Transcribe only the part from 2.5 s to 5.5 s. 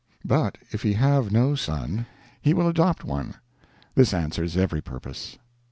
will adopt one. This answers every purpose.